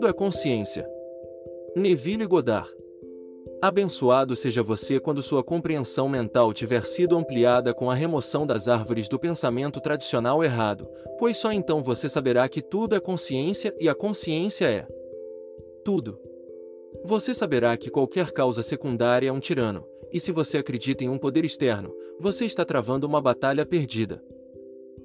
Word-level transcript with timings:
Tudo 0.00 0.08
é 0.08 0.14
consciência. 0.14 0.90
Neville 1.76 2.24
Goddard. 2.24 2.74
Abençoado 3.60 4.34
seja 4.34 4.62
você 4.62 4.98
quando 4.98 5.22
sua 5.22 5.44
compreensão 5.44 6.08
mental 6.08 6.54
tiver 6.54 6.86
sido 6.86 7.18
ampliada 7.18 7.74
com 7.74 7.90
a 7.90 7.94
remoção 7.94 8.46
das 8.46 8.66
árvores 8.66 9.10
do 9.10 9.18
pensamento 9.18 9.78
tradicional 9.78 10.42
errado, 10.42 10.88
pois 11.18 11.36
só 11.36 11.52
então 11.52 11.82
você 11.82 12.08
saberá 12.08 12.48
que 12.48 12.62
tudo 12.62 12.96
é 12.96 12.98
consciência 12.98 13.76
e 13.78 13.90
a 13.90 13.94
consciência 13.94 14.70
é 14.70 14.88
tudo. 15.84 16.18
Você 17.04 17.34
saberá 17.34 17.76
que 17.76 17.90
qualquer 17.90 18.32
causa 18.32 18.62
secundária 18.62 19.28
é 19.28 19.32
um 19.32 19.38
tirano, 19.38 19.86
e 20.10 20.18
se 20.18 20.32
você 20.32 20.56
acredita 20.56 21.04
em 21.04 21.10
um 21.10 21.18
poder 21.18 21.44
externo, 21.44 21.94
você 22.18 22.46
está 22.46 22.64
travando 22.64 23.06
uma 23.06 23.20
batalha 23.20 23.66
perdida. 23.66 24.24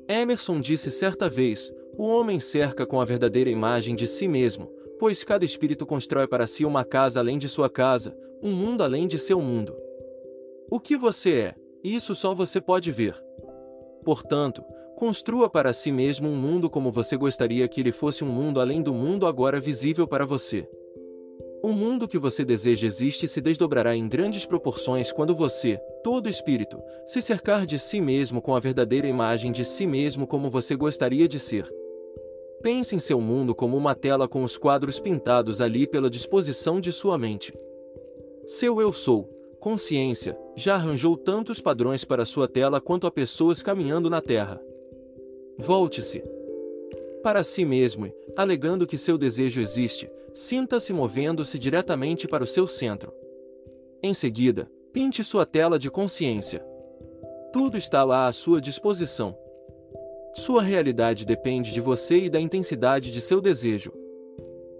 Emerson 0.07 0.61
disse 0.61 0.89
certa 0.89 1.29
vez: 1.29 1.69
o 1.97 2.07
homem 2.07 2.39
cerca 2.39 2.85
com 2.85 3.01
a 3.01 3.03
verdadeira 3.03 3.49
imagem 3.49 3.93
de 3.93 4.07
si 4.07 4.25
mesmo, 4.25 4.71
pois 4.99 5.23
cada 5.23 5.45
espírito 5.45 5.85
constrói 5.85 6.27
para 6.27 6.47
si 6.47 6.65
uma 6.65 6.83
casa 6.83 7.19
além 7.19 7.37
de 7.37 7.49
sua 7.49 7.69
casa, 7.69 8.17
um 8.41 8.51
mundo 8.51 8.83
além 8.83 9.07
de 9.07 9.17
seu 9.17 9.41
mundo. 9.41 9.75
O 10.69 10.79
que 10.79 10.97
você 10.97 11.33
é, 11.33 11.55
isso 11.83 12.15
só 12.15 12.33
você 12.33 12.59
pode 12.59 12.91
ver. 12.91 13.15
Portanto, 14.03 14.63
construa 14.95 15.49
para 15.49 15.73
si 15.73 15.91
mesmo 15.91 16.27
um 16.29 16.35
mundo 16.35 16.69
como 16.69 16.91
você 16.91 17.17
gostaria 17.17 17.67
que 17.67 17.79
ele 17.81 17.91
fosse 17.91 18.23
um 18.23 18.27
mundo 18.27 18.59
além 18.59 18.81
do 18.81 18.93
mundo 18.93 19.27
agora 19.27 19.59
visível 19.59 20.07
para 20.07 20.25
você. 20.25 20.67
O 21.63 21.71
mundo 21.71 22.07
que 22.07 22.19
você 22.19 22.45
deseja 22.45 22.85
existe 22.85 23.25
e 23.25 23.29
se 23.29 23.41
desdobrará 23.41 23.95
em 23.95 24.07
grandes 24.07 24.45
proporções 24.45 25.11
quando 25.11 25.35
você, 25.35 25.79
todo 26.03 26.29
espírito, 26.29 26.79
se 27.05 27.21
cercar 27.21 27.65
de 27.65 27.79
si 27.79 27.99
mesmo 27.99 28.41
com 28.41 28.55
a 28.55 28.59
verdadeira 28.59 29.07
imagem 29.07 29.51
de 29.51 29.65
si 29.65 29.87
mesmo 29.87 30.27
como 30.27 30.49
você 30.49 30.75
gostaria 30.75 31.27
de 31.27 31.39
ser. 31.39 31.67
Pense 32.65 32.95
em 32.95 32.99
seu 32.99 33.21
mundo 33.21 33.53
como 33.53 33.77
uma 33.77 33.93
tela 33.93 34.27
com 34.27 34.43
os 34.43 34.57
quadros 34.57 34.99
pintados 34.99 35.61
ali 35.61 35.85
pela 35.85 36.09
disposição 36.09 36.81
de 36.81 36.91
sua 36.91 37.15
mente. 37.15 37.53
Seu 38.43 38.81
eu 38.81 38.91
sou, 38.91 39.29
consciência, 39.59 40.35
já 40.55 40.73
arranjou 40.73 41.15
tantos 41.15 41.61
padrões 41.61 42.03
para 42.03 42.25
sua 42.25 42.47
tela 42.47 42.81
quanto 42.81 43.05
a 43.05 43.11
pessoas 43.11 43.61
caminhando 43.61 44.09
na 44.09 44.19
Terra. 44.19 44.59
Volte-se 45.59 46.23
para 47.21 47.43
si 47.43 47.63
mesmo 47.63 48.07
e, 48.07 48.15
alegando 48.35 48.87
que 48.87 48.97
seu 48.97 49.15
desejo 49.15 49.61
existe, 49.61 50.09
sinta-se 50.33 50.91
movendo-se 50.91 51.59
diretamente 51.59 52.27
para 52.27 52.43
o 52.43 52.47
seu 52.47 52.67
centro. 52.67 53.13
Em 54.01 54.15
seguida, 54.15 54.67
pinte 54.91 55.23
sua 55.23 55.45
tela 55.45 55.77
de 55.77 55.91
consciência. 55.91 56.65
Tudo 57.53 57.77
está 57.77 58.03
lá 58.03 58.25
à 58.25 58.31
sua 58.31 58.59
disposição. 58.59 59.37
Sua 60.37 60.61
realidade 60.61 61.25
depende 61.25 61.71
de 61.71 61.79
você 61.79 62.25
e 62.25 62.29
da 62.29 62.41
intensidade 62.41 63.09
de 63.09 63.21
seu 63.21 63.39
desejo. 63.39 63.93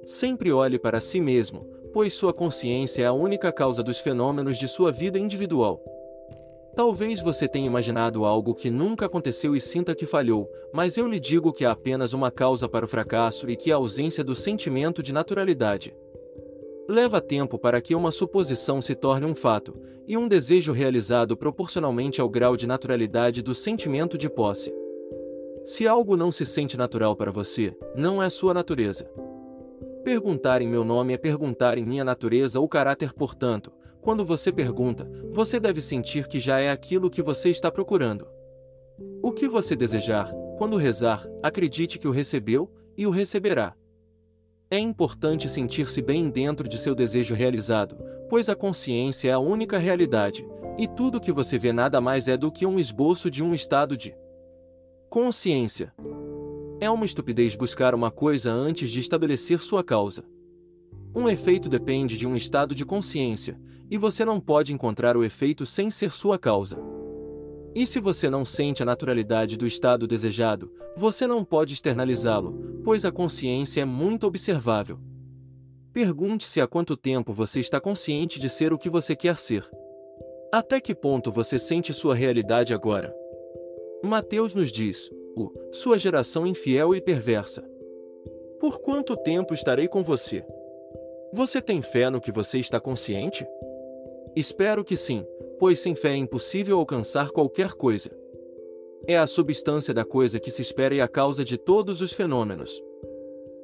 Sempre 0.05 0.51
olhe 0.51 0.77
para 0.77 0.99
si 0.99 1.21
mesmo, 1.21 1.65
pois 1.93 2.13
sua 2.13 2.33
consciência 2.33 3.03
é 3.03 3.05
a 3.05 3.13
única 3.13 3.53
causa 3.53 3.81
dos 3.81 3.99
fenômenos 3.99 4.57
de 4.57 4.67
sua 4.67 4.91
vida 4.91 5.17
individual. 5.17 5.81
Talvez 6.75 7.21
você 7.21 7.47
tenha 7.47 7.67
imaginado 7.67 8.25
algo 8.25 8.53
que 8.53 8.69
nunca 8.69 9.05
aconteceu 9.05 9.55
e 9.55 9.61
sinta 9.61 9.95
que 9.95 10.05
falhou, 10.05 10.51
mas 10.73 10.97
eu 10.97 11.07
lhe 11.07 11.21
digo 11.21 11.53
que 11.53 11.63
há 11.63 11.71
apenas 11.71 12.11
uma 12.11 12.29
causa 12.29 12.67
para 12.67 12.83
o 12.83 12.87
fracasso 12.87 13.49
e 13.49 13.55
que 13.55 13.71
é 13.71 13.73
a 13.73 13.77
ausência 13.77 14.25
do 14.25 14.35
sentimento 14.35 15.01
de 15.01 15.13
naturalidade. 15.13 15.95
Leva 16.85 17.21
tempo 17.21 17.57
para 17.57 17.79
que 17.79 17.95
uma 17.95 18.11
suposição 18.11 18.81
se 18.81 18.93
torne 18.93 19.25
um 19.25 19.33
fato, 19.33 19.73
e 20.05 20.17
um 20.17 20.27
desejo 20.27 20.73
realizado 20.73 21.37
proporcionalmente 21.37 22.19
ao 22.19 22.29
grau 22.29 22.57
de 22.57 22.67
naturalidade 22.67 23.41
do 23.41 23.55
sentimento 23.55 24.17
de 24.17 24.29
posse. 24.29 24.84
Se 25.65 25.87
algo 25.87 26.15
não 26.15 26.31
se 26.31 26.45
sente 26.45 26.77
natural 26.77 27.15
para 27.15 27.31
você, 27.31 27.75
não 27.95 28.21
é 28.21 28.29
sua 28.29 28.53
natureza. 28.53 29.09
Perguntar 30.03 30.61
em 30.61 30.67
meu 30.67 30.83
nome 30.85 31.13
é 31.13 31.17
perguntar 31.17 31.75
em 31.79 31.83
minha 31.83 32.03
natureza 32.03 32.59
ou 32.59 32.69
caráter, 32.69 33.11
portanto, 33.11 33.73
quando 33.99 34.23
você 34.23 34.51
pergunta, 34.51 35.09
você 35.31 35.59
deve 35.59 35.81
sentir 35.81 36.27
que 36.27 36.39
já 36.39 36.59
é 36.59 36.69
aquilo 36.69 37.09
que 37.09 37.19
você 37.19 37.49
está 37.49 37.71
procurando. 37.71 38.27
O 39.23 39.31
que 39.31 39.47
você 39.47 39.75
desejar, 39.75 40.31
quando 40.59 40.77
rezar, 40.77 41.27
acredite 41.41 41.97
que 41.97 42.07
o 42.07 42.11
recebeu 42.11 42.71
e 42.95 43.07
o 43.07 43.09
receberá. 43.09 43.73
É 44.69 44.77
importante 44.77 45.49
sentir-se 45.49 45.99
bem 45.99 46.29
dentro 46.29 46.69
de 46.69 46.77
seu 46.77 46.93
desejo 46.93 47.33
realizado, 47.33 47.97
pois 48.29 48.49
a 48.49 48.55
consciência 48.55 49.29
é 49.29 49.31
a 49.31 49.39
única 49.39 49.79
realidade, 49.79 50.47
e 50.77 50.87
tudo 50.87 51.19
que 51.19 51.31
você 51.31 51.57
vê 51.57 51.73
nada 51.73 51.99
mais 51.99 52.27
é 52.27 52.37
do 52.37 52.51
que 52.51 52.67
um 52.67 52.77
esboço 52.77 53.31
de 53.31 53.41
um 53.41 53.55
estado 53.55 53.97
de 53.97 54.13
consciência. 55.15 55.93
É 56.77 56.89
uma 56.89 57.05
estupidez 57.05 57.55
buscar 57.55 57.95
uma 57.95 58.11
coisa 58.11 58.51
antes 58.51 58.91
de 58.91 58.99
estabelecer 58.99 59.63
sua 59.63 59.81
causa. 59.81 60.25
Um 61.15 61.29
efeito 61.29 61.69
depende 61.69 62.17
de 62.17 62.27
um 62.27 62.35
estado 62.35 62.75
de 62.75 62.83
consciência, 62.83 63.57
e 63.89 63.97
você 63.97 64.25
não 64.25 64.41
pode 64.41 64.73
encontrar 64.73 65.15
o 65.15 65.23
efeito 65.23 65.65
sem 65.65 65.89
ser 65.89 66.11
sua 66.11 66.37
causa. 66.37 66.77
E 67.73 67.87
se 67.87 67.97
você 67.97 68.29
não 68.29 68.43
sente 68.43 68.83
a 68.83 68.85
naturalidade 68.85 69.55
do 69.55 69.65
estado 69.65 70.05
desejado, 70.05 70.69
você 70.97 71.25
não 71.25 71.45
pode 71.45 71.73
externalizá-lo, 71.73 72.81
pois 72.83 73.05
a 73.05 73.11
consciência 73.11 73.79
é 73.79 73.85
muito 73.85 74.27
observável. 74.27 74.99
Pergunte-se 75.93 76.59
há 76.59 76.67
quanto 76.67 76.97
tempo 76.97 77.31
você 77.31 77.61
está 77.61 77.79
consciente 77.79 78.37
de 78.37 78.49
ser 78.49 78.73
o 78.73 78.77
que 78.77 78.89
você 78.89 79.15
quer 79.15 79.39
ser. 79.39 79.65
Até 80.53 80.81
que 80.81 80.93
ponto 80.93 81.31
você 81.31 81.57
sente 81.57 81.93
sua 81.93 82.13
realidade 82.15 82.73
agora? 82.73 83.15
Mateus 84.05 84.53
nos 84.53 84.71
diz: 84.71 85.09
o, 85.35 85.51
sua 85.71 85.99
geração 85.99 86.45
infiel 86.45 86.95
e 86.95 87.01
perversa. 87.01 87.63
Por 88.59 88.79
quanto 88.79 89.17
tempo 89.17 89.53
estarei 89.53 89.87
com 89.87 90.03
você? 90.03 90.45
Você 91.33 91.61
tem 91.61 91.81
fé 91.81 92.09
no 92.09 92.21
que 92.21 92.31
você 92.31 92.59
está 92.59 92.79
consciente? 92.79 93.45
Espero 94.35 94.83
que 94.83 94.95
sim, 94.95 95.25
pois 95.59 95.79
sem 95.79 95.95
fé 95.95 96.09
é 96.09 96.15
impossível 96.15 96.79
alcançar 96.79 97.31
qualquer 97.31 97.73
coisa. 97.73 98.09
É 99.07 99.17
a 99.17 99.27
substância 99.27 99.93
da 99.93 100.03
coisa 100.03 100.39
que 100.39 100.49
se 100.49 100.61
espera 100.61 100.95
e 100.95 101.01
a 101.01 101.07
causa 101.07 101.43
de 101.43 101.57
todos 101.57 102.01
os 102.01 102.13
fenômenos. 102.13 102.81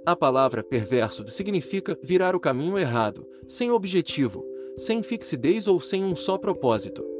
A 0.05 0.15
palavra 0.15 0.63
perverso 0.63 1.27
significa 1.29 1.97
virar 2.01 2.35
o 2.35 2.39
caminho 2.39 2.77
errado, 2.77 3.27
sem 3.47 3.71
objetivo, 3.71 4.45
sem 4.77 5.01
fixidez 5.01 5.67
ou 5.67 5.79
sem 5.79 6.03
um 6.03 6.15
só 6.15 6.37
propósito. 6.37 7.10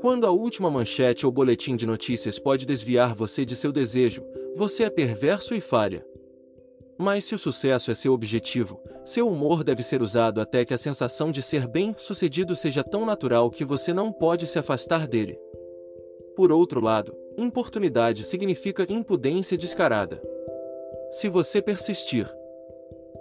Quando 0.00 0.26
a 0.26 0.30
última 0.30 0.70
manchete 0.70 1.26
ou 1.26 1.32
boletim 1.32 1.74
de 1.74 1.84
notícias 1.84 2.38
pode 2.38 2.64
desviar 2.64 3.16
você 3.16 3.44
de 3.44 3.56
seu 3.56 3.72
desejo, 3.72 4.24
você 4.54 4.84
é 4.84 4.90
perverso 4.90 5.54
e 5.54 5.60
falha. 5.60 6.06
Mas 6.96 7.24
se 7.24 7.34
o 7.34 7.38
sucesso 7.38 7.90
é 7.90 7.94
seu 7.94 8.12
objetivo, 8.12 8.80
seu 9.04 9.28
humor 9.28 9.64
deve 9.64 9.82
ser 9.82 10.00
usado 10.00 10.40
até 10.40 10.64
que 10.64 10.72
a 10.72 10.78
sensação 10.78 11.32
de 11.32 11.42
ser 11.42 11.66
bem-sucedido 11.66 12.54
seja 12.54 12.84
tão 12.84 13.04
natural 13.04 13.50
que 13.50 13.64
você 13.64 13.92
não 13.92 14.12
pode 14.12 14.46
se 14.46 14.58
afastar 14.58 15.08
dele. 15.08 15.36
Por 16.36 16.52
outro 16.52 16.80
lado, 16.80 17.12
importunidade 17.36 18.22
significa 18.22 18.86
impudência 18.88 19.58
descarada. 19.58 20.22
Se 21.10 21.28
você 21.28 21.60
persistir 21.60 22.32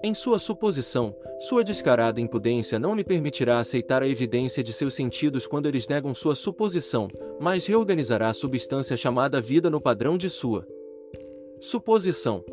em 0.04 0.14
sua 0.14 0.38
suposição, 0.38 1.16
sua 1.40 1.64
descarada 1.64 2.22
impudência 2.22 2.78
não 2.78 2.96
lhe 2.96 3.04
permitirá 3.04 3.60
aceitar 3.60 4.04
a 4.04 4.08
evidência 4.08 4.64
de 4.64 4.72
seus 4.72 4.94
sentidos 4.94 5.48
quando 5.48 5.66
eles 5.66 5.88
negam 5.88 6.14
sua 6.14 6.36
suposição, 6.36 7.08
mas 7.40 7.66
reorganizará 7.66 8.30
a 8.30 8.34
substância 8.34 8.96
chamada 8.96 9.42
vida 9.42 9.70
no 9.70 9.82
padrão 9.82 10.18
de 10.18 10.30
sua 10.30 10.68
suposição. 11.60 12.44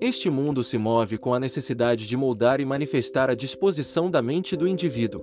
Este 0.00 0.30
mundo 0.30 0.64
se 0.64 0.78
move 0.78 1.18
com 1.18 1.34
a 1.34 1.40
necessidade 1.40 2.06
de 2.06 2.16
moldar 2.16 2.60
e 2.60 2.64
manifestar 2.64 3.30
a 3.30 3.34
disposição 3.34 4.10
da 4.10 4.20
mente 4.22 4.56
do 4.56 4.66
indivíduo. 4.66 5.22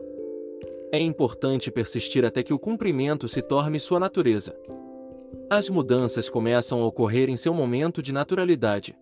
É 0.92 1.00
importante 1.00 1.72
persistir 1.72 2.24
até 2.24 2.44
que 2.44 2.54
o 2.54 2.60
cumprimento 2.60 3.28
se 3.28 3.42
torne 3.42 3.80
sua 3.80 4.00
natureza. 4.00 4.56
As 5.50 5.70
mudanças 5.70 6.30
começam 6.30 6.82
a 6.82 6.86
ocorrer 6.86 7.30
em 7.30 7.38
seu 7.38 7.54
momento 7.54 8.02
de 8.02 8.14
naturalidade. 8.14 8.96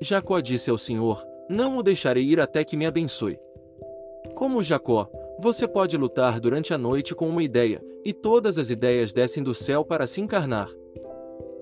Jacó 0.00 0.40
disse 0.40 0.70
ao 0.70 0.78
Senhor: 0.78 1.27
Não 1.48 1.78
o 1.78 1.82
deixarei 1.82 2.24
ir 2.24 2.40
até 2.40 2.62
que 2.62 2.76
me 2.76 2.84
abençoe. 2.84 3.38
Como 4.34 4.62
Jacó, 4.62 5.10
você 5.40 5.66
pode 5.66 5.96
lutar 5.96 6.38
durante 6.40 6.74
a 6.74 6.78
noite 6.78 7.14
com 7.14 7.28
uma 7.28 7.42
ideia, 7.42 7.82
e 8.04 8.12
todas 8.12 8.58
as 8.58 8.70
ideias 8.70 9.12
descem 9.12 9.42
do 9.42 9.54
céu 9.54 9.84
para 9.84 10.06
se 10.06 10.20
encarnar. 10.20 10.68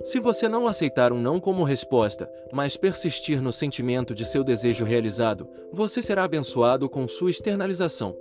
Se 0.03 0.21
você 0.21 0.49
não 0.49 0.67
aceitar 0.67 1.13
um 1.13 1.21
não 1.21 1.41
como 1.41 1.65
resposta, 1.65 2.31
mas 2.53 2.77
persistir 2.77 3.43
no 3.43 3.53
sentimento 3.53 4.15
de 4.15 4.25
seu 4.25 4.45
desejo 4.45 4.85
realizado, 4.85 5.49
você 5.73 6.03
será 6.03 6.25
abençoado 6.25 6.89
com 6.89 7.07
sua 7.09 7.31
externalização. 7.31 8.17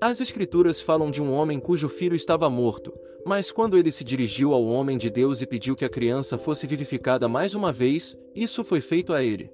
As 0.00 0.20
Escrituras 0.20 0.80
falam 0.80 1.10
de 1.10 1.22
um 1.22 1.32
homem 1.32 1.58
cujo 1.58 1.88
filho 1.88 2.14
estava 2.14 2.50
morto, 2.50 2.92
mas 3.24 3.50
quando 3.50 3.78
ele 3.78 3.90
se 3.90 4.04
dirigiu 4.04 4.52
ao 4.52 4.64
homem 4.64 4.98
de 4.98 5.08
Deus 5.08 5.40
e 5.40 5.46
pediu 5.46 5.74
que 5.74 5.84
a 5.84 5.88
criança 5.88 6.36
fosse 6.36 6.66
vivificada 6.66 7.28
mais 7.28 7.54
uma 7.54 7.72
vez, 7.72 8.16
isso 8.34 8.62
foi 8.62 8.80
feito 8.80 9.12
a 9.12 9.22
ele. 9.22 9.50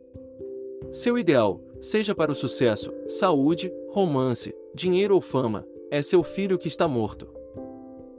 Seu 0.90 1.16
ideal, 1.16 1.60
seja 1.80 2.14
para 2.14 2.32
o 2.32 2.34
sucesso, 2.34 2.92
saúde, 3.06 3.72
romance, 3.90 4.54
dinheiro 4.74 5.14
ou 5.14 5.20
fama, 5.20 5.66
é 5.90 6.02
seu 6.02 6.22
filho 6.22 6.58
que 6.58 6.68
está 6.68 6.88
morto. 6.88 7.28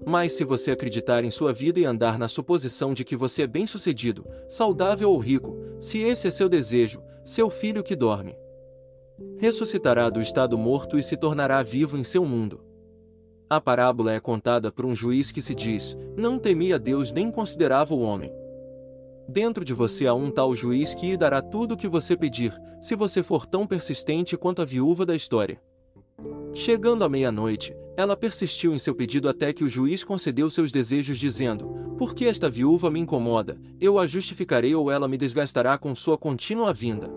Mas 0.06 0.34
se 0.34 0.44
você 0.44 0.72
acreditar 0.72 1.24
em 1.24 1.30
sua 1.30 1.54
vida 1.54 1.80
e 1.80 1.86
andar 1.86 2.18
na 2.18 2.28
suposição 2.28 2.94
de 2.94 3.04
que 3.04 3.16
você 3.16 3.44
é 3.44 3.48
bem-sucedido, 3.48 4.25
saudável 4.48 5.12
ou 5.12 5.18
rico, 5.18 5.56
se 5.80 6.00
esse 6.00 6.28
é 6.28 6.31
seu 6.31 6.48
desejo, 6.50 7.02
seu 7.24 7.50
filho 7.50 7.84
que 7.84 7.96
dorme. 7.96 8.36
Ressuscitará 9.38 10.10
do 10.10 10.22
estado 10.22 10.57
morto 10.57 10.98
e 10.98 11.04
se 11.04 11.18
tornará 11.18 11.62
vivo 11.62 11.98
em 11.98 12.04
seu 12.04 12.25
mundo. 12.25 12.62
A 13.50 13.60
parábola 13.60 14.14
é 14.14 14.19
contada 14.19 14.72
por 14.72 14.86
um 14.86 14.96
juiz 14.96 15.31
que 15.31 15.42
se 15.42 15.54
diz: 15.54 15.98
Não 16.16 16.40
temia 16.40 16.80
Deus 16.80 17.12
nem 17.12 17.30
considerava 17.30 17.94
o 17.94 18.00
homem. 18.00 18.31
Dentro 19.31 19.63
de 19.63 19.74
você 19.74 20.07
há 20.07 20.13
um 20.13 20.30
tal 20.30 20.54
juiz 20.54 20.94
que 20.94 21.16
dará 21.16 21.42
tudo 21.42 21.72
o 21.75 21.78
que 21.78 21.88
você 21.88 22.18
pedir, 22.18 22.54
se 22.81 22.98
você 22.98 23.24
for 23.24 23.45
tão 23.45 23.66
persistente 23.66 24.36
quanto 24.36 24.62
a 24.62 24.66
viúva 24.66 25.06
da 25.06 25.16
história. 25.16 25.57
Chegando 26.54 27.06
à 27.06 27.07
meia-noite, 27.07 27.74
ela 27.95 28.18
persistiu 28.18 28.74
em 28.74 28.80
seu 28.80 28.94
pedido 28.94 29.30
até 29.30 29.54
que 29.54 29.63
o 29.63 29.69
juiz 29.69 30.04
concedeu 30.04 30.50
seus 30.50 30.69
desejos, 30.69 31.18
dizendo: 31.18 31.66
Por 31.98 32.13
que 32.13 32.25
esta 32.25 32.50
viúva 32.50 32.92
me 32.92 33.00
incomoda? 33.00 33.57
Eu 33.80 33.98
a 33.98 34.06
justificarei 34.06 34.75
ou 34.75 34.92
ela 34.92 35.07
me 35.07 35.16
desgastará 35.16 35.78
com 35.78 35.95
sua 35.95 36.18
contínua 36.18 36.74
vinda. 36.74 37.10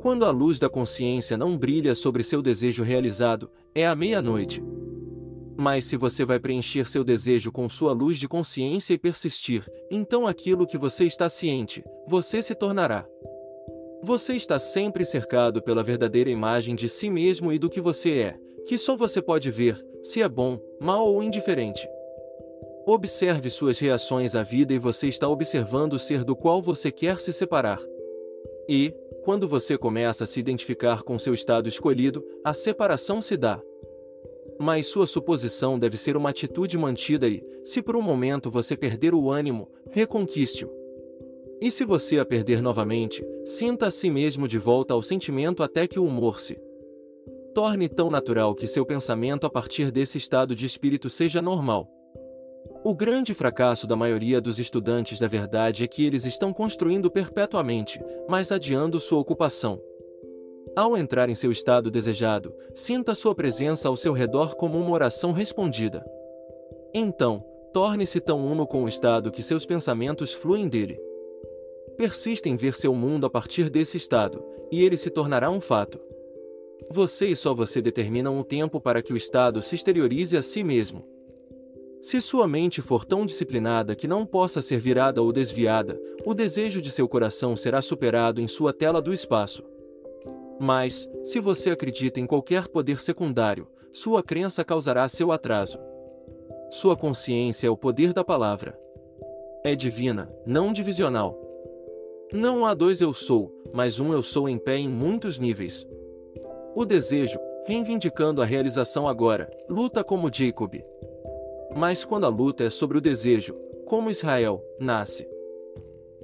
Quando 0.00 0.26
a 0.26 0.30
luz 0.30 0.58
da 0.58 0.68
consciência 0.68 1.38
não 1.38 1.56
brilha 1.56 1.94
sobre 1.94 2.22
seu 2.22 2.42
desejo 2.42 2.82
realizado, 2.82 3.50
é 3.74 3.86
a 3.86 3.96
meia-noite. 3.96 4.62
Mas 5.56 5.84
se 5.84 5.96
você 5.96 6.24
vai 6.24 6.38
preencher 6.38 6.88
seu 6.88 7.04
desejo 7.04 7.52
com 7.52 7.68
sua 7.68 7.92
luz 7.92 8.18
de 8.18 8.26
consciência 8.28 8.92
e 8.94 8.98
persistir, 8.98 9.64
então 9.90 10.26
aquilo 10.26 10.66
que 10.66 10.76
você 10.76 11.04
está 11.04 11.28
ciente, 11.28 11.84
você 12.06 12.42
se 12.42 12.54
tornará. 12.54 13.06
Você 14.02 14.34
está 14.34 14.58
sempre 14.58 15.04
cercado 15.04 15.62
pela 15.62 15.82
verdadeira 15.82 16.28
imagem 16.28 16.74
de 16.74 16.88
si 16.88 17.08
mesmo 17.08 17.52
e 17.52 17.58
do 17.58 17.70
que 17.70 17.80
você 17.80 18.18
é, 18.18 18.38
que 18.66 18.76
só 18.76 18.96
você 18.96 19.22
pode 19.22 19.50
ver, 19.50 19.82
se 20.02 20.20
é 20.20 20.28
bom, 20.28 20.58
mal 20.80 21.06
ou 21.06 21.22
indiferente. 21.22 21.88
Observe 22.86 23.48
suas 23.48 23.78
reações 23.78 24.34
à 24.34 24.42
vida 24.42 24.74
e 24.74 24.78
você 24.78 25.08
está 25.08 25.26
observando 25.26 25.94
o 25.94 25.98
ser 25.98 26.22
do 26.22 26.36
qual 26.36 26.60
você 26.60 26.92
quer 26.92 27.18
se 27.18 27.32
separar. 27.32 27.80
E, 28.68 28.94
quando 29.24 29.48
você 29.48 29.78
começa 29.78 30.24
a 30.24 30.26
se 30.26 30.38
identificar 30.38 31.02
com 31.02 31.18
seu 31.18 31.32
estado 31.32 31.66
escolhido, 31.66 32.22
a 32.44 32.52
separação 32.52 33.22
se 33.22 33.38
dá. 33.38 33.58
Mas 34.58 34.86
sua 34.86 35.06
suposição 35.06 35.78
deve 35.78 35.96
ser 35.96 36.16
uma 36.16 36.30
atitude 36.30 36.78
mantida 36.78 37.28
e, 37.28 37.44
se 37.64 37.82
por 37.82 37.96
um 37.96 38.02
momento 38.02 38.50
você 38.50 38.76
perder 38.76 39.14
o 39.14 39.30
ânimo, 39.30 39.68
reconquiste-o. 39.90 40.70
E 41.60 41.70
se 41.70 41.84
você 41.84 42.18
a 42.18 42.24
perder 42.24 42.60
novamente, 42.60 43.24
sinta 43.44 43.86
a 43.86 43.90
si 43.90 44.10
mesmo 44.10 44.46
de 44.46 44.58
volta 44.58 44.92
ao 44.92 45.02
sentimento 45.02 45.62
até 45.62 45.86
que 45.86 45.98
o 45.98 46.04
humor 46.04 46.40
se 46.40 46.58
torne 47.54 47.88
tão 47.88 48.10
natural 48.10 48.54
que 48.54 48.66
seu 48.66 48.84
pensamento 48.84 49.46
a 49.46 49.50
partir 49.50 49.90
desse 49.90 50.18
estado 50.18 50.54
de 50.56 50.66
espírito 50.66 51.08
seja 51.08 51.40
normal. 51.40 51.88
O 52.84 52.94
grande 52.94 53.32
fracasso 53.32 53.86
da 53.86 53.96
maioria 53.96 54.40
dos 54.40 54.58
estudantes 54.58 55.18
da 55.18 55.28
verdade 55.28 55.84
é 55.84 55.86
que 55.86 56.04
eles 56.04 56.26
estão 56.26 56.52
construindo 56.52 57.10
perpetuamente, 57.10 57.98
mas 58.28 58.52
adiando 58.52 59.00
sua 59.00 59.20
ocupação. 59.20 59.80
Ao 60.76 60.96
entrar 60.96 61.28
em 61.28 61.36
seu 61.36 61.52
estado 61.52 61.88
desejado, 61.88 62.52
sinta 62.74 63.14
sua 63.14 63.32
presença 63.32 63.86
ao 63.86 63.96
seu 63.96 64.12
redor 64.12 64.56
como 64.56 64.76
uma 64.76 64.90
oração 64.90 65.30
respondida. 65.30 66.04
Então, 66.92 67.44
torne-se 67.72 68.18
tão 68.18 68.44
uno 68.44 68.66
com 68.66 68.82
o 68.82 68.88
estado 68.88 69.30
que 69.30 69.42
seus 69.42 69.64
pensamentos 69.64 70.32
fluem 70.32 70.68
dele. 70.68 70.98
Persista 71.96 72.48
em 72.48 72.56
ver 72.56 72.74
seu 72.74 72.92
mundo 72.92 73.24
a 73.24 73.30
partir 73.30 73.70
desse 73.70 73.96
estado, 73.96 74.44
e 74.70 74.82
ele 74.82 74.96
se 74.96 75.10
tornará 75.10 75.48
um 75.48 75.60
fato. 75.60 76.00
Você 76.90 77.26
e 77.26 77.36
só 77.36 77.54
você 77.54 77.80
determinam 77.80 78.38
o 78.38 78.44
tempo 78.44 78.80
para 78.80 79.00
que 79.00 79.12
o 79.12 79.16
estado 79.16 79.62
se 79.62 79.76
exteriorize 79.76 80.36
a 80.36 80.42
si 80.42 80.64
mesmo. 80.64 81.04
Se 82.02 82.20
sua 82.20 82.46
mente 82.46 82.82
for 82.82 83.04
tão 83.04 83.24
disciplinada 83.24 83.94
que 83.94 84.08
não 84.08 84.26
possa 84.26 84.60
ser 84.60 84.78
virada 84.78 85.22
ou 85.22 85.32
desviada, 85.32 85.98
o 86.26 86.34
desejo 86.34 86.80
de 86.80 86.90
seu 86.90 87.08
coração 87.08 87.56
será 87.56 87.80
superado 87.80 88.40
em 88.40 88.48
sua 88.48 88.72
tela 88.72 89.00
do 89.00 89.14
espaço. 89.14 89.62
Mas, 90.58 91.08
se 91.22 91.40
você 91.40 91.70
acredita 91.70 92.20
em 92.20 92.26
qualquer 92.26 92.68
poder 92.68 93.00
secundário, 93.00 93.66
sua 93.92 94.22
crença 94.22 94.64
causará 94.64 95.08
seu 95.08 95.30
atraso. 95.32 95.78
Sua 96.70 96.96
consciência 96.96 97.66
é 97.66 97.70
o 97.70 97.76
poder 97.76 98.12
da 98.12 98.24
palavra. 98.24 98.78
É 99.64 99.74
divina, 99.74 100.32
não 100.44 100.72
divisional. 100.72 101.40
Não 102.32 102.66
há 102.66 102.74
dois 102.74 103.00
eu 103.00 103.12
sou, 103.12 103.54
mas 103.72 104.00
um 104.00 104.12
eu 104.12 104.22
sou 104.22 104.48
em 104.48 104.58
pé 104.58 104.76
em 104.76 104.88
muitos 104.88 105.38
níveis. 105.38 105.86
O 106.74 106.84
desejo, 106.84 107.38
reivindicando 107.64 108.42
a 108.42 108.44
realização 108.44 109.06
agora, 109.06 109.48
luta 109.68 110.02
como 110.02 110.32
Jacob. 110.32 110.74
Mas 111.76 112.04
quando 112.04 112.24
a 112.24 112.28
luta 112.28 112.64
é 112.64 112.70
sobre 112.70 112.98
o 112.98 113.00
desejo, 113.00 113.54
como 113.86 114.10
Israel, 114.10 114.62
nasce. 114.80 115.28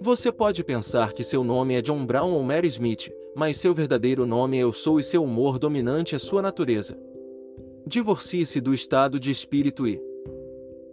Você 0.00 0.32
pode 0.32 0.64
pensar 0.64 1.12
que 1.12 1.22
seu 1.22 1.44
nome 1.44 1.74
é 1.74 1.82
John 1.82 2.04
Brown 2.04 2.32
ou 2.32 2.42
Mary 2.42 2.66
Smith, 2.66 3.12
mas 3.34 3.58
seu 3.58 3.74
verdadeiro 3.74 4.26
nome 4.26 4.58
é 4.58 4.62
Eu 4.62 4.72
Sou 4.72 4.98
e 4.98 5.02
seu 5.02 5.22
humor 5.22 5.58
dominante 5.58 6.14
é 6.14 6.18
sua 6.18 6.42
natureza. 6.42 6.98
Divorcie-se 7.86 8.60
do 8.60 8.74
estado 8.74 9.18
de 9.18 9.30
espírito 9.30 9.86
e 9.86 10.00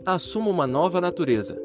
assuma 0.06 0.50
uma 0.50 0.66
nova 0.66 1.02
natureza. 1.02 1.62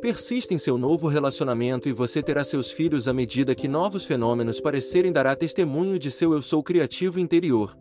Persista 0.00 0.54
em 0.54 0.58
seu 0.58 0.78
novo 0.78 1.08
relacionamento 1.08 1.88
e 1.88 1.92
você 1.92 2.22
terá 2.22 2.44
seus 2.44 2.70
filhos 2.70 3.08
à 3.08 3.12
medida 3.12 3.54
que 3.54 3.66
novos 3.66 4.04
fenômenos 4.04 4.60
parecerem 4.60 5.10
dará 5.10 5.34
testemunho 5.34 5.98
de 5.98 6.10
seu 6.10 6.32
eu 6.32 6.40
sou 6.40 6.62
criativo 6.62 7.18
interior. 7.18 7.76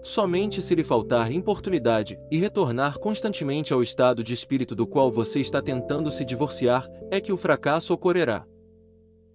Somente 0.00 0.62
se 0.62 0.74
lhe 0.74 0.84
faltar 0.84 1.32
importunidade 1.32 2.18
e 2.30 2.38
retornar 2.38 2.98
constantemente 2.98 3.72
ao 3.72 3.82
estado 3.82 4.22
de 4.22 4.32
espírito 4.32 4.74
do 4.74 4.86
qual 4.86 5.10
você 5.10 5.40
está 5.40 5.60
tentando 5.60 6.10
se 6.12 6.24
divorciar, 6.24 6.86
é 7.10 7.20
que 7.20 7.32
o 7.32 7.36
fracasso 7.36 7.92
ocorrerá. 7.92 8.46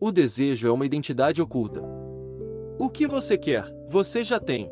O 0.02 0.14
desejo 0.14 0.66
é 0.66 0.72
uma 0.72 0.86
identidade 0.86 1.42
oculta. 1.42 1.84
O 2.80 2.90
que 2.90 3.06
você 3.06 3.38
quer, 3.38 3.66
você 3.86 4.24
já 4.24 4.40
tem. 4.40 4.72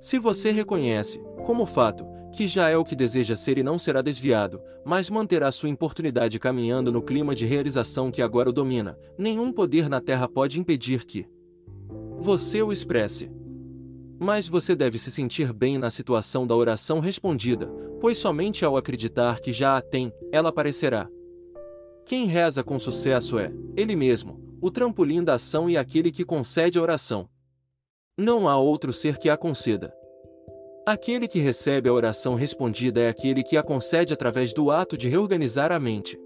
Se 0.00 0.18
você 0.18 0.50
reconhece, 0.50 1.20
como 1.44 1.66
fato, 1.66 2.06
que 2.32 2.48
já 2.48 2.70
é 2.70 2.76
o 2.76 2.84
que 2.84 2.96
deseja 2.96 3.36
ser 3.36 3.58
e 3.58 3.62
não 3.62 3.78
será 3.78 4.00
desviado, 4.00 4.58
mas 4.86 5.10
manterá 5.10 5.52
sua 5.52 5.68
importunidade 5.68 6.38
caminhando 6.38 6.90
no 6.90 7.02
clima 7.02 7.34
de 7.34 7.44
realização 7.44 8.10
que 8.10 8.22
agora 8.22 8.48
o 8.48 8.52
domina, 8.54 8.98
nenhum 9.18 9.52
poder 9.52 9.90
na 9.90 10.00
Terra 10.00 10.26
pode 10.26 10.58
impedir 10.58 11.04
que 11.04 11.26
você 12.18 12.62
o 12.62 12.72
expresse. 12.72 13.30
Mas 14.18 14.48
você 14.48 14.74
deve 14.74 14.98
se 14.98 15.10
sentir 15.10 15.52
bem 15.52 15.76
na 15.76 15.90
situação 15.90 16.46
da 16.46 16.56
oração 16.56 17.00
respondida, 17.00 17.66
pois 18.00 18.16
somente 18.16 18.64
ao 18.64 18.78
acreditar 18.78 19.40
que 19.40 19.52
já 19.52 19.76
a 19.76 19.82
tem, 19.82 20.10
ela 20.32 20.48
aparecerá. 20.48 21.06
Quem 22.04 22.26
reza 22.26 22.64
com 22.64 22.78
sucesso 22.78 23.38
é, 23.38 23.52
ele 23.76 23.94
mesmo, 23.94 24.40
o 24.60 24.70
trampolim 24.70 25.22
da 25.22 25.34
ação 25.34 25.70
e 25.70 25.76
aquele 25.76 26.10
que 26.10 26.24
concede 26.24 26.78
a 26.78 26.82
oração. 26.82 27.28
Não 28.18 28.48
há 28.48 28.58
outro 28.58 28.92
ser 28.92 29.18
que 29.18 29.28
a 29.28 29.36
conceda. 29.36 29.94
Aquele 30.84 31.28
que 31.28 31.38
recebe 31.38 31.88
a 31.88 31.92
oração 31.92 32.34
respondida 32.34 33.00
é 33.00 33.08
aquele 33.08 33.42
que 33.42 33.56
a 33.56 33.62
concede 33.62 34.12
através 34.12 34.52
do 34.52 34.70
ato 34.70 34.98
de 34.98 35.08
reorganizar 35.08 35.70
a 35.70 35.78
mente. 35.78 36.18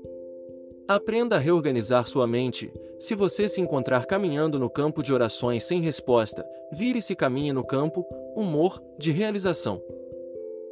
Aprenda 0.88 1.36
a 1.36 1.38
reorganizar 1.38 2.08
sua 2.08 2.26
mente. 2.26 2.72
Se 2.98 3.14
você 3.14 3.48
se 3.48 3.60
encontrar 3.60 4.06
caminhando 4.06 4.58
no 4.58 4.70
campo 4.70 5.02
de 5.02 5.12
orações 5.12 5.64
sem 5.64 5.80
resposta, 5.80 6.44
vire-se 6.72 7.12
e 7.12 7.16
caminhe 7.16 7.52
no 7.52 7.64
campo, 7.64 8.04
humor, 8.34 8.82
de 8.98 9.12
realização. 9.12 9.82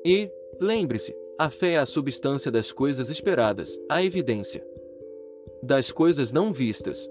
E, 0.05 0.31
lembre-se, 0.61 1.15
a 1.39 1.51
fé 1.51 1.73
é 1.73 1.79
a 1.79 1.87
substância 1.87 2.51
das 2.51 2.73
coisas 2.73 3.11
esperadas, 3.11 3.79
a 3.89 4.03
evidência 4.03 4.65
das 5.65 5.91
coisas 5.91 6.31
não 6.31 6.53
vistas. 6.53 7.09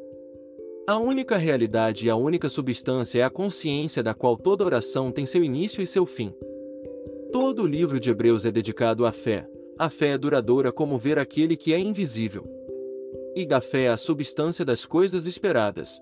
A 0.88 0.98
única 0.98 1.38
realidade 1.38 2.08
e 2.08 2.10
a 2.10 2.16
única 2.16 2.50
substância 2.50 3.20
é 3.20 3.24
a 3.24 3.30
consciência 3.30 4.04
da 4.04 4.14
qual 4.14 4.38
toda 4.38 4.66
oração 4.66 5.12
tem 5.12 5.26
seu 5.26 5.44
início 5.44 5.82
e 5.82 5.88
seu 5.88 6.06
fim. 6.06 6.34
Todo 7.32 7.64
o 7.64 7.68
livro 7.68 8.00
de 8.00 8.10
Hebreus 8.10 8.46
é 8.46 8.52
dedicado 8.52 9.06
à 9.06 9.12
fé. 9.12 9.48
A 9.80 9.90
fé 9.90 10.10
é 10.10 10.18
duradoura 10.18 10.72
como 10.72 10.98
ver 10.98 11.18
aquele 11.18 11.56
que 11.58 11.74
é 11.74 11.80
invisível 11.80 12.54
e 13.36 13.46
da 13.46 13.60
fé 13.60 13.84
é 13.84 13.90
a 13.90 13.98
substância 13.98 14.64
das 14.64 14.86
coisas 14.86 15.26
esperadas. 15.26 16.02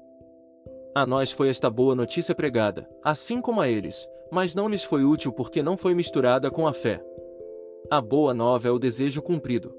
A 0.93 1.05
nós 1.05 1.31
foi 1.31 1.49
esta 1.49 1.69
boa 1.69 1.95
notícia 1.95 2.35
pregada, 2.35 2.89
assim 3.03 3.39
como 3.39 3.61
a 3.61 3.69
eles, 3.69 4.05
mas 4.31 4.53
não 4.53 4.67
lhes 4.67 4.83
foi 4.83 5.03
útil 5.03 5.31
porque 5.31 5.63
não 5.63 5.77
foi 5.77 5.93
misturada 5.93 6.51
com 6.51 6.67
a 6.67 6.73
fé. 6.73 7.03
A 7.89 8.01
boa 8.01 8.33
nova 8.33 8.67
é 8.67 8.71
o 8.71 8.79
desejo 8.79 9.21
cumprido. 9.21 9.73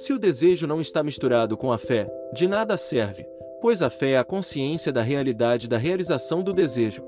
Se 0.00 0.14
o 0.14 0.18
desejo 0.18 0.66
não 0.66 0.80
está 0.80 1.02
misturado 1.02 1.58
com 1.58 1.70
a 1.70 1.76
fé, 1.76 2.10
de 2.32 2.48
nada 2.48 2.78
serve, 2.78 3.26
pois 3.60 3.82
a 3.82 3.90
fé 3.90 4.12
é 4.12 4.16
a 4.16 4.24
consciência 4.24 4.90
da 4.90 5.02
realidade 5.02 5.68
da 5.68 5.76
realização 5.76 6.42
do 6.42 6.54
desejo. 6.54 7.02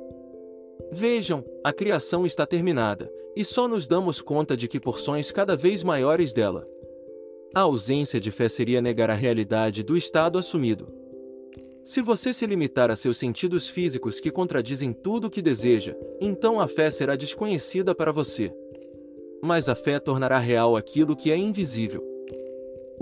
Vejam, 0.91 1.43
a 1.65 1.73
criação 1.73 2.27
está 2.27 2.45
terminada, 2.45 3.11
e 3.35 3.47
só 3.47 3.67
nos 3.67 3.87
damos 3.87 4.21
conta 4.21 4.55
de 4.55 4.69
que 4.69 4.79
porções 4.79 5.33
cada 5.33 5.57
vez 5.57 5.83
maiores 5.83 6.35
dela. 6.35 6.69
A 7.55 7.61
ausência 7.61 8.21
de 8.21 8.31
fé 8.31 8.47
seria 8.47 8.83
negar 8.83 9.09
a 9.09 9.15
realidade 9.15 9.83
do 9.83 9.97
estado 9.97 10.37
assumido. 10.37 10.87
Se 11.83 12.03
você 12.03 12.35
se 12.35 12.45
limitar 12.45 12.91
a 12.91 12.95
seus 12.95 13.17
sentidos 13.17 13.71
físicos 13.71 14.21
que 14.21 14.31
contradizem 14.31 14.93
tudo 14.93 15.29
o 15.29 15.31
que 15.31 15.41
deseja, 15.41 15.97
então 16.21 16.61
a 16.61 16.69
fé 16.69 16.91
será 16.91 17.17
desconhecida 17.17 17.95
para 17.95 18.13
você. 18.13 18.55
Mas 19.43 19.67
a 19.67 19.75
fé 19.75 19.99
tornará 19.99 20.39
real 20.39 20.77
aquilo 20.77 21.17
que 21.17 21.33
é 21.33 21.37
invisível. 21.39 22.12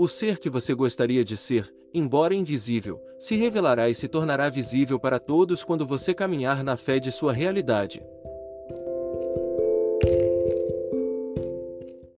O 0.01 0.07
ser 0.07 0.39
que 0.39 0.49
você 0.49 0.73
gostaria 0.73 1.23
de 1.23 1.37
ser, 1.37 1.71
embora 1.93 2.33
invisível, 2.33 2.99
se 3.19 3.35
revelará 3.35 3.87
e 3.87 3.93
se 3.93 4.07
tornará 4.07 4.49
visível 4.49 4.99
para 4.99 5.19
todos 5.19 5.63
quando 5.63 5.85
você 5.85 6.11
caminhar 6.11 6.63
na 6.63 6.75
fé 6.75 6.97
de 6.97 7.11
sua 7.11 7.31
realidade. 7.31 8.01